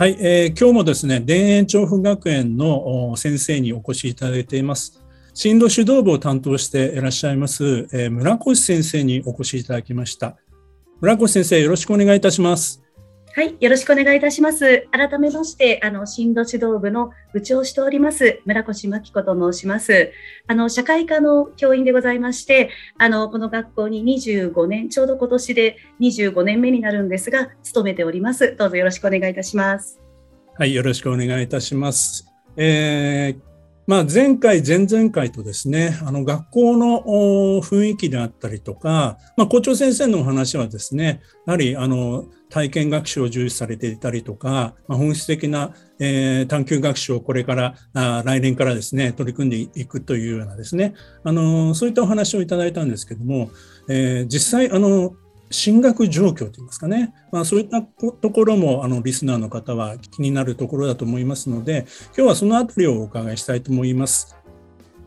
[0.00, 5.04] はい、えー、今日もですね田園調布学園の先生にお越しいただいています。
[5.34, 10.38] 進路指導部を担当していらっしゃいます、えー、村越先生にお越しいただきました。
[11.02, 12.79] 村越先生よろしくお願いいたします。
[13.32, 14.88] はい、よろしくお願いいたします。
[14.90, 20.10] 改めまして、あの、進路指導部の部長をしております、村越真紀子と申します。
[20.48, 28.56] あの、社会科の教員でございまして、あの、この学校に25年、ちょうど今年で25年目になるんですが、勤めております。
[28.56, 30.00] どうぞよろしくお願いいたします。
[30.58, 32.26] はい、よろしくお願いいたします。
[32.56, 33.50] えー
[33.86, 37.02] まあ、前回、前々回とですね、あの学校の
[37.60, 53.50] 雰囲気であったりとか、まあ、校長先生のお話はですね、やはりあの体験学習を重視されていたりとか、まあ、本質的な、えー、探究学習をこれからあ来年からですね取り組んでいくというようなですねあのそういったお話をいただいたんですけども、
[53.88, 55.14] えー、実際あの
[55.50, 64.36] 進学状況といいますかね、まあ、そういったところもあのリスナーの方は気になるところだと思いますので、今日はそのあたりをお伺いしたいと思います。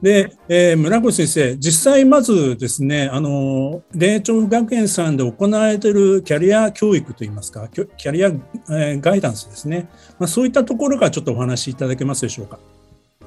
[0.03, 9.87] で、えー、村越先生、実際まずですね、あの、霊長学園さんで行われているキャリア教育といいますか、キャリア、えー、ガイダンスですね、
[10.19, 12.59] まあ、そういったところからちょっとお話しいただけますでしょうか？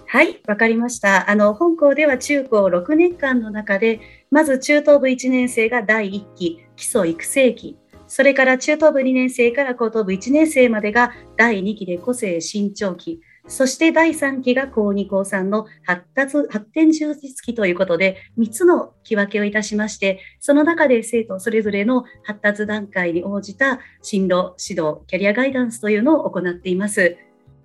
[0.06, 1.30] はい、わかりました。
[1.30, 7.76] あの、本校では中高6年間の中で、まず中等部1年生が第1期、基礎育成期、
[8.06, 27.16] それから中等部2年生から高等部1年生までが第2期で個性伸長期、そして第3期が高2高3の発達発展充実期ということで3つの木分けをいたしましてその中で生徒それぞれの発達段階に応じた進路指導キャリアガイダンスというのを行っています。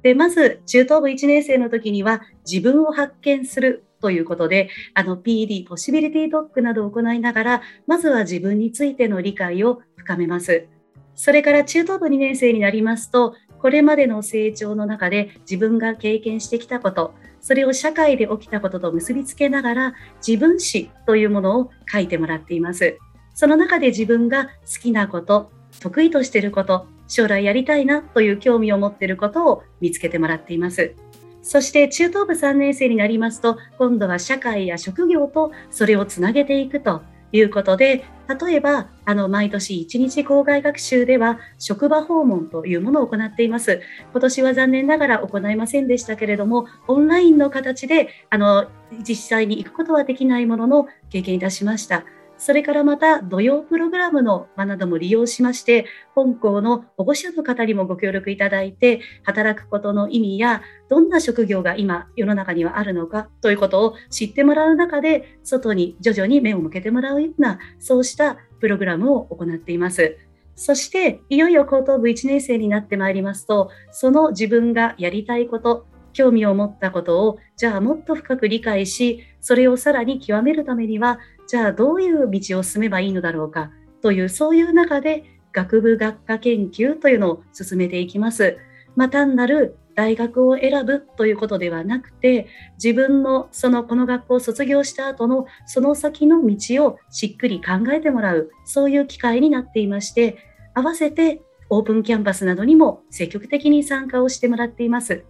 [0.03, 10.67] でまず中等部1年生の時には自分を発見するということで、あの PED、ポシビリティドッグなどを行いながら、まずは自分についての理解を深めます。
[11.15, 19.93] それから中等部2年生になりますと、これまでの成長の中で自分が経験してきたこと、それを社会で起きたことと結びつけながら、
[20.25, 22.97] 自分史というものを書いてもらっています。
[23.35, 30.95] その中で自分が好きなこと、得意としていること、将来やりたいなという興味を持っていることを見つけてもらっています。
[31.43, 38.05] そして中等部3年生になりますと、今度は社会や職業とそれをつなげていくということで、
[38.39, 43.81] 例えば、あの、毎年1日校外学習では、職場訪問というものを行っています。
[44.11, 48.67] 今年は残念ながら行いませんでしたけれども、オンラインの形で、あの、
[49.07, 52.05] 実際に行くことはできないものの経験いたしました。
[52.41, 55.85] それからまた土曜プログラムの場なども利用しまして、
[56.15, 70.17] 本校の保護者の方にもご協力いただいて、働くことの意味や、どんな職業が今世の中にはあるのかということを知ってもらう中で、外に徐々に目を向けてもらうような、そうしたプログラムを行っています。
[70.55, 81.19] そして、いよいよ高等部1年生になってまいりますと、その自分がやりたいこと、興味を持ったことを、じゃあもっと深く理解し、それをさらに極めるためには、
[81.51, 83.71] じゃあどういう道を進めばいいのだろうか？
[84.01, 88.57] というそういう中で学部学科研究というのを進めていきます。
[88.95, 92.47] まあ、単なる大学を選ぶということではなくて
[92.81, 100.37] 自分のそのこの学校を卒業した後のその先の道をしっくり考えてもらうそういう機会になっていまして
[100.73, 105.25] 合わせてオープンキャンパスなどにも積極的に参加をしてもらっています。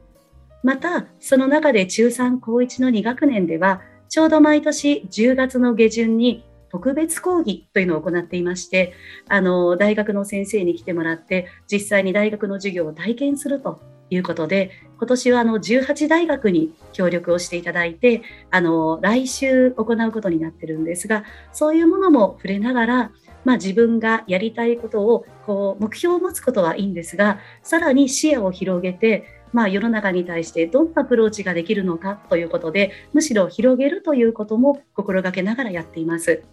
[0.62, 3.81] またその中で中3高1の2学年では
[4.12, 8.92] ちょうど毎年10月の下旬に特別講義というのを行っていまして、
[9.30, 13.80] あの、大学の先生に来てもらって、実際に大学の授業を体験すると
[14.10, 21.24] いうことで、今年はあの18大学に協力をしていただいて、あの、来週行うことになってるんですが、
[21.54, 23.12] そういうものも触れながら、
[23.46, 36.44] まあ、自分がやりたいことをこう目標を持つことはいいんですがさらに視野を広げてまあ、世の中に対してどんなアプローチができるのかということでむしろ広げるということも心がけながらやっています。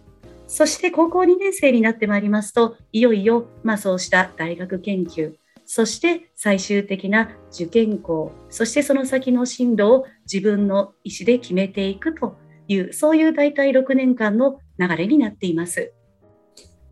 [0.47, 5.35] そして高校2年生になってまいりますといよいよまあそうした大学研究
[5.67, 12.35] そして最終的な受験校そしてその先の進路を自分の意思で決めていくと
[12.67, 15.93] いうそういう大体6年間の流れになっています。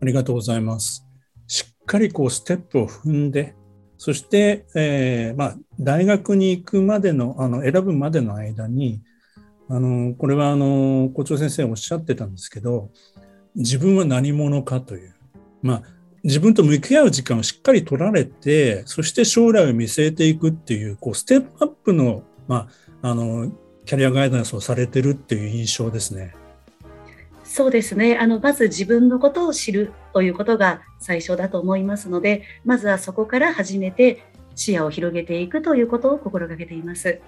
[0.00, 1.04] ありがとうございます。
[1.48, 3.56] しっかりこうステップを踏んで、
[3.98, 9.02] そして、えー、まあ、大学に行くまでの、あの、選ぶまでの間に、
[9.68, 12.90] あの、これはあの、校長先生おっしゃってたんですけど、
[13.56, 15.14] 自分は何者かという、
[15.62, 15.82] まあ、
[16.22, 22.68] 自分と向き合う時間をしっかり取られて、そして将来を見据えていくっていう、こう、ステップアップの、ま
[23.02, 23.50] あ、あの、
[23.84, 26.34] キャリアガイダンスをされてるっていう印象ですね。
[27.58, 34.22] そうですねあのまず自分のことを知るということが最初だと思いますのでまずはそこから始めて
[34.54, 37.20] 視野を広げていくということを心がけています。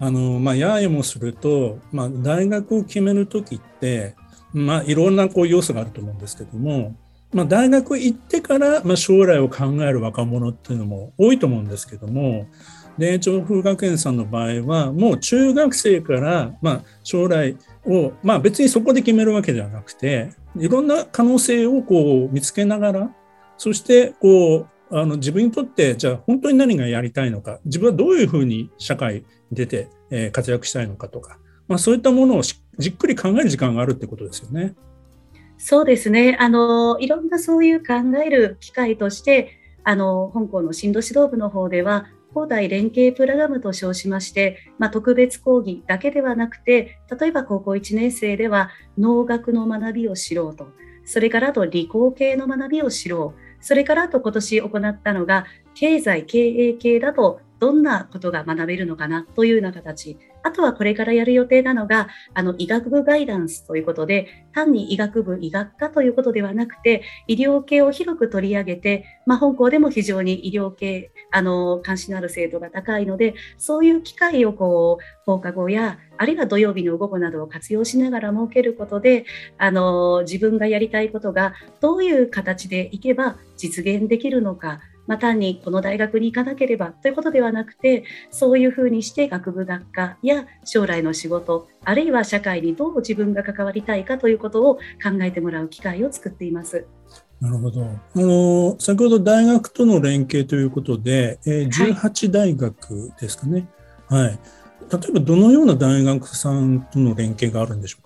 [0.00, 4.16] あのまあ、ややもすると、まあ、大学を決める時って、
[4.52, 6.96] まあ、いろんなこう要素があると思うんですけども、
[7.32, 12.48] まあ、大学行ってから、まあ、将来を考える若者っていうのも多いと思うんですけども
[12.98, 23.10] 田園調布学園さんの場合はもう中学生から、まあ、将来を、まあ、別にそこで決めるわけではなくていろんな可能性をこう見つけながら
[23.58, 32.54] そしてこうあの自分にとってじゃあ本当に何がやりたいのか自分はどういうふうに社会に出て、え、活躍したいのかとか、まあ、そういったものをじ
[32.90, 34.74] っくり考える時間があるってことですよね。
[35.58, 50.68] そうですねあのいろんなそういう考える機会としてあの香港の進路指導部の方では高大連携プログラムと称しまして、まあ、特別講義だけではなくて例えば高校1年生では農学の学びを知ろうと。
[51.04, 53.64] それからあと理工系の学びを知ろう。
[53.64, 60.18] それからあと今年行ったのが経済経営系だとどんなことが学べるのかなというような形。
[60.46, 79.24] あとはこれからやる予定なのが、あの医学部ガイダンスということで、単に医学部医学科ということではなくて、医療系を広く取り上げて、まあ、本校でも非常に医療系、あの関心のある生徒が高いので、そういう機会をこう放課後や、あるいは土曜日の午後などを活用しながら設けることで、
[79.58, 84.78] あの自分がやりたいことがどういう形でいけば実現できるのか。
[85.06, 94.80] まあ、単にこの大学に行かなければということではなくてそういうふうにして学部学科や将来の仕事あるいは社会にどう自分が関わりたいかということを考
[95.22, 96.86] えてもらう機会を作っています。
[97.40, 97.84] なるほど。
[97.84, 103.68] あの先ほど大学との連携ということで、えー、18大学ですかね、
[104.08, 104.38] はい、はい。
[104.90, 108.05] 例えばどのような大学さんとの連携があるんでしょう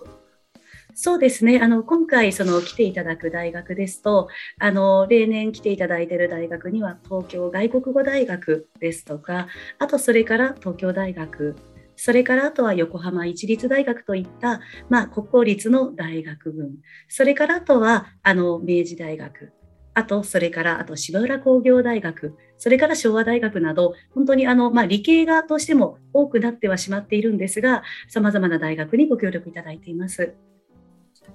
[0.93, 1.59] そうですね。
[1.61, 4.27] あの、今回、その来ていただく大学ですと、
[4.59, 9.47] あの、例年来ていただいている大学には、東京外国語大学ですとか、
[9.79, 11.55] あと、それから東京大学、
[11.95, 16.71] それからあとは横浜市立大学といった、まあ、国公立の大学群、
[17.07, 19.53] それからあとは、あの、明治大学、
[19.93, 30.33] あと、それから、あと、芝浦工業大学、それから昭和大学など、本当にあの、まあ、理系がどうしても多くなってはしまっているんですが、様々な大学にご協力いただいています。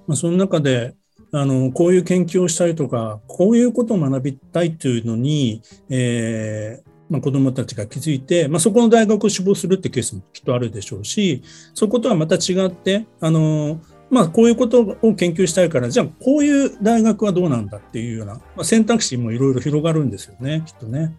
[0.07, 0.95] まあ、その中で
[1.31, 11.41] あのこういう研究をしたいとかこういうことを学びたいというのに、えーまあ、子どもたちが気づいて、まあ、そこの大学を志望するってケースもきっとあるでしょうし
[11.73, 13.79] そことはまた違ってあの、
[14.09, 21.15] まあ、こういうことを研究したいからじゃあこういう大学はどうなんだっていうような、まあ、選択肢もいろいろ広がるんですよねきっとね。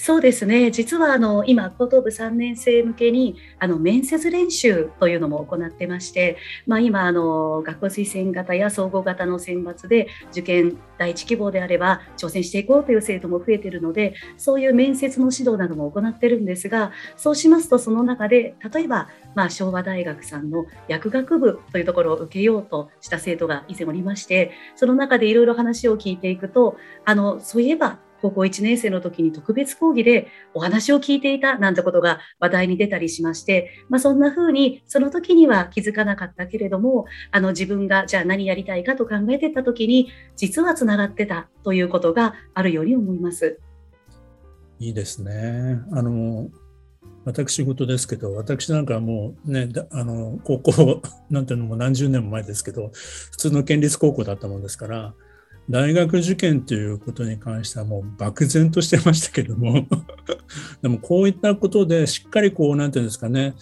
[0.00, 0.70] そうですね。
[0.70, 6.36] 実はあの今高等部3年生向けにあの面接練習というのも行ってまして、
[6.68, 43.58] まあ、今あの学校推薦型や総合型の選抜で受験第一希望であれば挑戦していこうという生徒も増えているのでそういう面接の指導なども行ってるんですがそうしますとその中で例えば、まあ、昭和大学さんの薬学部というところを受けようとした生徒が以前おりましてその中でいろいろ話を聞いていくとあのそういえば高校1年生の時に特別講義でお話を聞いていたなんてことが話題に出たりしまして、まあ、そんな風にその時には気づかなかったけれどもあの自分がじゃあ何やりたいかと考えてた時に実はつながってたということがあるように思います。
[44.80, 45.80] いいですね。
[45.92, 46.48] あの
[47.24, 55.14] 私事ですけど私なんかもうねあの高校 なんていうのも何十年も前ですけど普通の県立高校だったもんですから
[55.70, 59.86] 大学受験ということに関してはもう漠然としてましたけども。
[60.80, 63.54] でもこういったことでしっかりこう何て言うんですかね。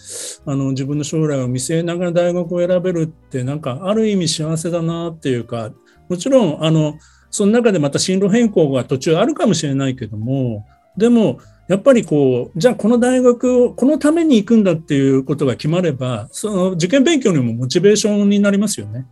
[0.45, 5.73] あの自分の将来を見据えながら大学を選べるってなんかある意味幸せだなっていうか。
[6.09, 6.97] もちろんあの
[7.29, 10.65] その中でまた進路変更が途中あるかもしれないけども。
[10.95, 19.05] でもやっぱりこうじゃあこの大学をこのために行くんだっていうことが決まればその受験勉強にもモチベーションになりますよね。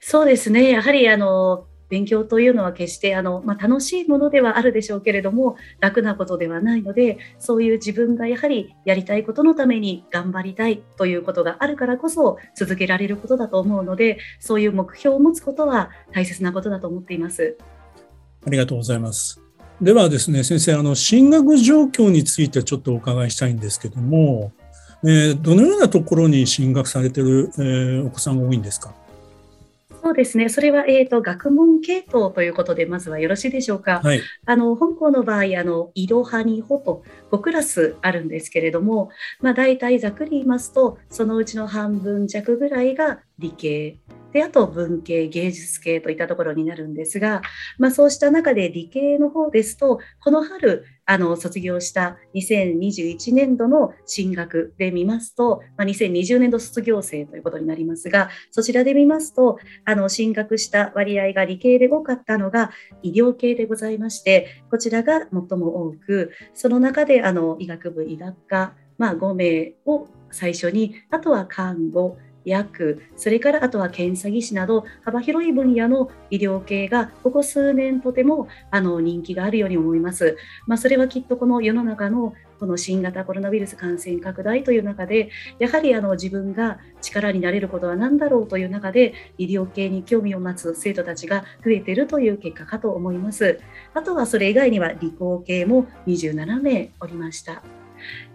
[0.00, 0.70] そうですね。
[0.70, 17.56] やはりあの勉強というのは決してあの、まあ、楽しいものではあるでしょうけれども楽なことではないのでそういう自分がやはりやりたいことのために頑張りたいということがあるからこそ続けられることだと思うのでそういう目標を持つことは大切なことだと思っています。
[18.46, 19.40] ありがとうございます。
[19.80, 24.52] ではですね先生あの進学状況についてちょっとお伺いしたいんですけども、
[25.04, 28.94] えー、どのようなところに進学されてる、えー、お子さんが多いんですか？
[30.04, 30.50] そうですね。
[30.50, 34.02] それは、えっ、ー、と、学問系統ということで、まずはよろしいでしょうか。
[34.04, 39.08] はい、あの、本校の場合、あの、いろはにほと5クラスあるんですけれども、
[39.40, 43.96] まあ、大体ざっくり言いますと、そのうちの半分弱ぐらいが理系。
[44.34, 47.40] であと文系芸術系といったところになるんですが、
[47.78, 62.70] まあ、そうした中で理系の方ですとこの春あの卒業した2021年度の進学で見ますと、まあ、2020年度卒業生ということになりますがそちらで見ますとあの進学した割合が理系で多かったのが
[63.02, 80.36] 医療系でございましてこちらが最も多くその中であの医学部医学科、まあ、5名を最初にあとは看護薬、それからあとは検査技師など幅広い分野の医療系がここ数年とてもあの人気があるように思います。
[80.66, 93.60] まあ、それはきっとこの世の中のこの新型コロナウイルス感染拡大という中でやはりあの自分が力になれることは何だろうという中で医療系に興味を持つ生徒たちが増えているという結果かと思います。
[93.92, 97.83] あとはそれ以外には理工系も27名おりました。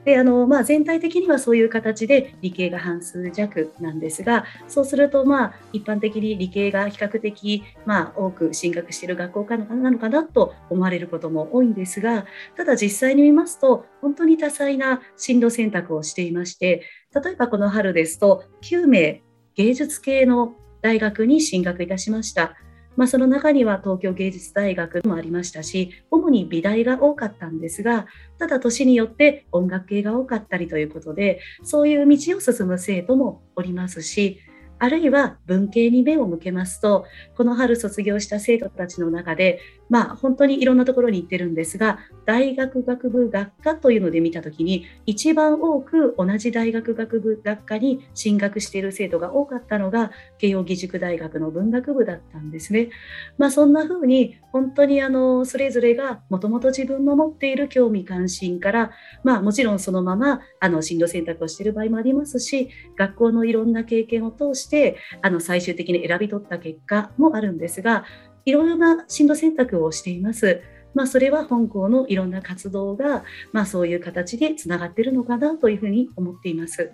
[0.05, 16.83] であのまあ、全体的にはそういう形で理系が半数弱なんですがそうすると、まあ、一般的に理系が比較的、まあ、多く進学している学校かなのかなと思われることも多いんですがただ実際に見ますと本当に多彩な進路選択をしていまして
[17.13, 19.21] 例えばこの春ですと9名
[19.55, 22.55] 芸術系の大学に進学いたしました。
[22.99, 34.41] まあ、その中には東京芸術大学もありましたし主に美大が多かったんですがただ年によって音楽系が多かったりということでそういう道を進む生徒もおりますし
[34.79, 52.89] あるいは文系に目を向けますと、この春卒業した生徒たちの中で、まあ本当にいろんなところに行ってるんですが、大学学部学科というので見たときに、一番多く同じ大学学部学科に進学している生徒が多かったのが、慶應義塾大学の文学部だったんですね。
[53.37, 58.91] まあそんな風に、本当にあの、それぞれがもともと自分の持っている興味関心から、
[59.23, 68.05] まあもちろんそのまま、あの、進路選択をしている場合もありますし、学校のいろんな経験を通して、してあの最終的に選び取った結果もあるんですが
[68.45, 70.61] いろいろな進路選択をしています。
[70.93, 76.91] まあ、それは本校のいろんな活動が、まあ、そういう形でつながっているのかなというふうに思っています。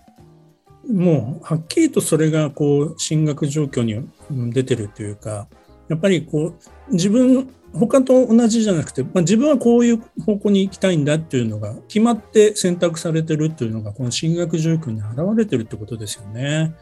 [0.88, 4.08] もうはっきりとそれがこう進学状況に
[4.52, 5.48] 出てるというか
[5.90, 6.54] やっぱりこ
[6.90, 16.74] う自分他と同じじゃなくて、まあ、自分はこういう方向に行きたいんだっていうのが決まって選択されてるっていうのがこの進学状況に表れてるってことですよね。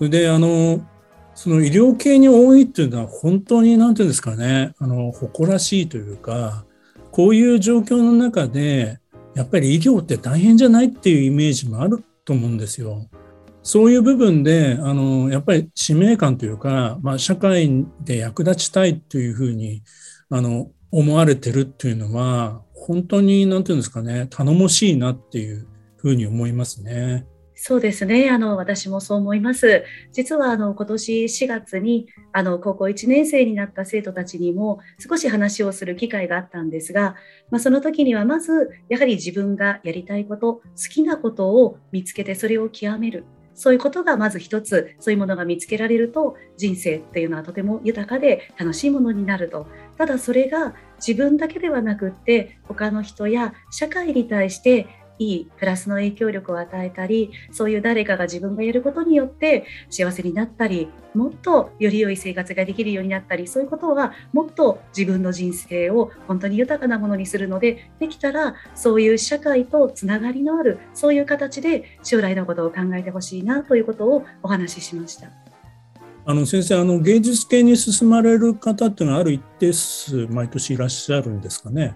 [0.00, 0.86] で、あの、
[1.34, 6.64] その医療系に多いっていうのは本当に何て言うんですかね、あの、誇らしいというか、
[7.10, 8.98] こういう状況の中で、
[9.34, 13.08] やっぱり医療って大変じゃないっていうイメージもあると思うんですよ。
[13.62, 19.82] そういう部分で、あの、やっぱり使命感というか、まあ、社会で役立ちたいというふうに、
[20.28, 27.26] あの、思われてるっていうのは、本当に、なんていうんですかね、頼もしいなっていうふうに思いますね。
[27.66, 28.28] そうですね。
[28.28, 29.84] あの、私もそう思います。
[30.12, 37.16] 実は、あの、今年4月に、あの、高校1年生になった生徒たちにも少し話をする機会があったんですが、
[37.50, 43.24] まあ、その時にはまず、やはり自分がやりたいこと、好きなことを見つけてそれを極める。
[43.54, 49.66] そういうことがまず一つ、そういうものが見つけられると、人生っていうのはとても豊かで楽しいものになると。
[49.96, 54.86] ただそれが自分だけではなくって、他の人や社会に対して
[55.18, 75.28] いいプラスの影響力を与えたりそういう誰かが自分がやることによって幸せになったりもっとより良い生活ができるようになったりそういうことはもっと自分の人生を本当に豊かなものにするのでできたらそういう社会とつながりのあるそういう形で将来のことを考えてほしいなということをお話ししました。
[76.26, 81.94] あの先生あの芸術系に進まれる方っていうのはある一定数毎年いらっしゃるんですかね？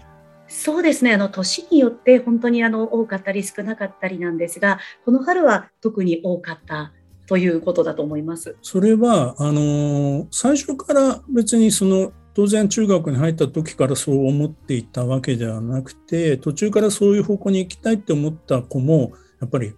[0.48, 6.92] そうですねあの年によって本当にあの多かったり少なかったりなんですがこの春は特に多かった
[7.26, 8.56] ということだと思います。
[8.62, 19.74] それはあの最初から別にその当然中学に入った時からそう思っていたわけではなくて途中からそういう方向に行きたいって思った子もやっぱり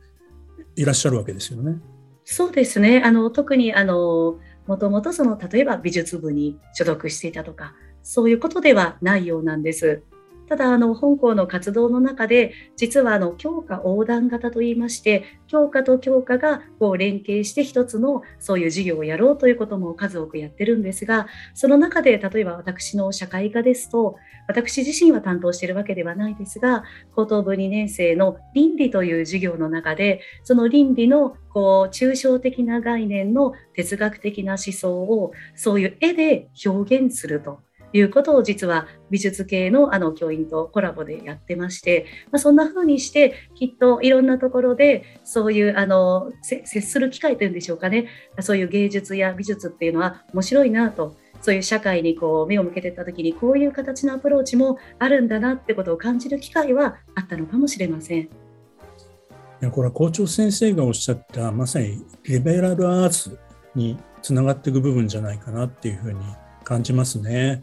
[0.77, 1.81] いらっしゃるわけですよね。
[2.25, 7.75] そうですねあの特にあのもともとその例えば美術部に所属していたとか
[8.05, 10.03] そういうことではないようなんです。
[10.51, 24.17] ただあの本校の活動の中で実はあの教科横断型といいまして教科と教科がこう連携して一つのそういう授業をやろうということも数多くやってるんですがその中で例えば私の社会科ですと
[24.49, 26.83] 私自身は担当しているわけではないですが
[27.15, 37.61] 高等部2年生の倫理という授業の中でその倫理のこう抽象的な概念の哲学的な思想をそういう絵で表現すると。
[37.93, 48.09] いうことを実は美術系のあの教員とコラボでやってまして、まあ、そんな風にしてきっといろんなところでそういうあの接する機会というんでしょうかね
[48.41, 58.23] そういう芸術や美術っていうのは面白いなとそういう社会にこう目を向けていった時にこういう形のアプローチもあるんだなってことを感じる機会はあったのかもしれません。
[58.23, 63.39] いやこれは校長先生がおっしゃったまさにリベラルアーツ
[63.75, 66.21] につながっていく部分じゃないかなっていうふうに
[66.65, 67.61] 感じますね。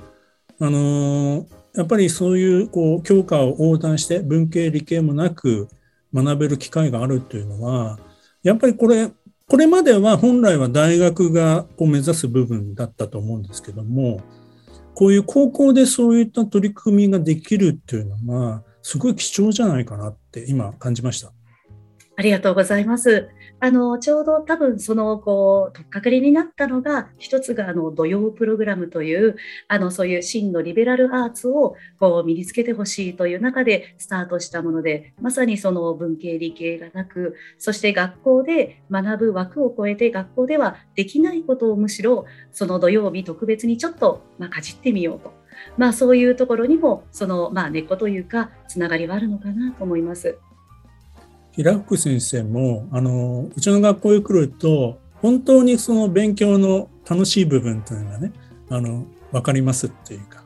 [0.59, 1.45] あの
[1.75, 5.67] やっぱりそういうこう教科を横断して文系理系もなく
[6.13, 7.99] 学べる機会があるというのは
[8.43, 9.11] やっぱりこれ
[9.47, 14.21] これまでは本来は大学がこう目指す部分だったと思うんですけども
[14.93, 21.31] こういう高校でそういった取り組みができるっていうのはすごい貴重じゃないかなって今感じました。
[22.15, 23.29] ありがとうございます。
[23.59, 29.35] あのちょうど多分そのこう取っかかりになったのが一つがあの土曜プログラムという
[29.67, 45.33] あのそういう真のリベラルアーツをこう身につけてほしいという中でスタートしたものでまさにその文系理系がなくそして学校で学ぶ枠を超えて学校ではできないことをむしろその土曜日特別にちょっとまあかじってみようと。
[45.75, 50.37] まあ、そういうところにもその、まあ、根っこというかつながりはあるのかなと思います。
[51.57, 58.31] 平福先生もあのうちの学校へ来ると本当にその勉強の楽しい部分というのがね
[58.69, 60.43] あの分かりますっていうか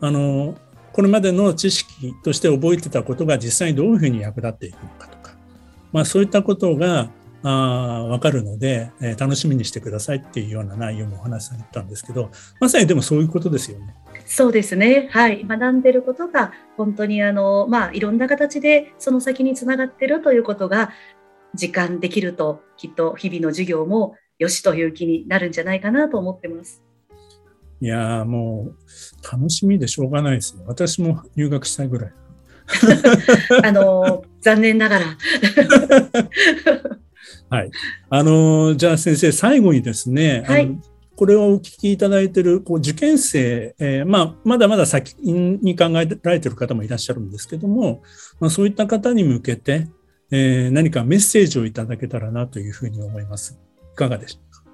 [0.00, 0.54] あの
[0.92, 5.34] これまでの知識として覚えてたことが実際にどういうふうに役立っていくのかとか、
[5.90, 7.10] まあ、そういったことが
[7.42, 13.96] あ分かるので、えー、楽しみにしてくださいっていうような内容もお話しされたんですけどまさにでもそういうことですよね。
[14.26, 15.08] そうですね。
[15.12, 15.44] はい。
[15.44, 20.92] 学んでることが本当にあの、まあ、いろんな形でその先につながってるということが
[21.54, 26.82] 実感できると、きっと日々の授業もよしという気になるんじゃないかなと思ってます。
[27.80, 30.62] いやもう楽しみでしょうがないですよ。
[30.66, 32.12] 私も入学したいぐらい。
[33.64, 35.04] あの残念ながら。
[37.50, 37.70] はい。
[38.08, 40.78] あのじゃあ先生最後にですね、はい、
[41.22, 48.02] これをお聞きいただいているこう受験生、えー、まあ、まだまだ先に考えられている方もいらっしゃるんですけども、
[48.40, 49.86] まあ、そういった方に向けて、
[50.32, 53.56] えー、何かメッセージをいただけたらなというふうに思います。
[53.92, 54.64] いかがでしょうか？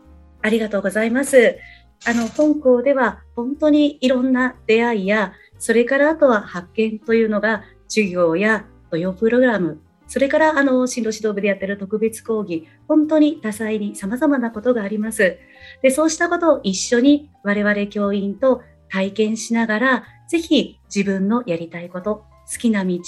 [0.41, 1.59] ありがとうございます。
[2.07, 15.39] あの本校では本当にいろんな出会いやそれからあとは発見というのが授業や土曜プログラムそれからあの進路指導部でやってる特別講義、本当に多彩に様々なことがあります。
[15.83, 22.99] で、そうしたことを一緒に我々教員と体験しながら、ぜひ自分のやりたいこと、好きな道、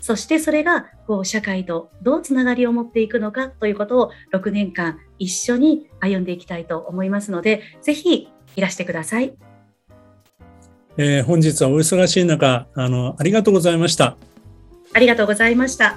[0.00, 9.34] そしてそれがこう社会とどうつながりを持っていくのかということを6年間一緒に歩んでいきたいと思いますので、ぜひいらしてください。
[10.98, 14.18] えー、本日はお忙しい中あの、ありがとうございました。
[14.92, 15.96] ありがとうございました。